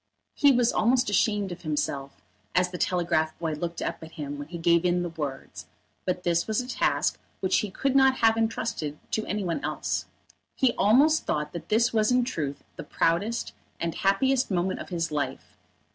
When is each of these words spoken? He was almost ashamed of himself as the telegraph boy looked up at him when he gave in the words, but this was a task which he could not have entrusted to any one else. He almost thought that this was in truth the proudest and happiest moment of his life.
He 0.33 0.51
was 0.51 0.73
almost 0.73 1.11
ashamed 1.11 1.51
of 1.51 1.61
himself 1.61 2.23
as 2.55 2.71
the 2.71 2.79
telegraph 2.79 3.37
boy 3.37 3.53
looked 3.53 3.83
up 3.83 4.01
at 4.01 4.13
him 4.13 4.39
when 4.39 4.47
he 4.47 4.57
gave 4.57 4.83
in 4.83 5.03
the 5.03 5.09
words, 5.09 5.67
but 6.05 6.23
this 6.23 6.47
was 6.47 6.59
a 6.59 6.67
task 6.67 7.19
which 7.39 7.57
he 7.59 7.69
could 7.69 7.95
not 7.95 8.15
have 8.15 8.35
entrusted 8.35 8.97
to 9.11 9.23
any 9.27 9.43
one 9.43 9.63
else. 9.63 10.07
He 10.55 10.71
almost 10.73 11.27
thought 11.27 11.53
that 11.53 11.69
this 11.69 11.93
was 11.93 12.11
in 12.11 12.23
truth 12.23 12.63
the 12.77 12.83
proudest 12.83 13.53
and 13.79 13.93
happiest 13.93 14.49
moment 14.49 14.79
of 14.79 14.89
his 14.89 15.11
life. 15.11 15.55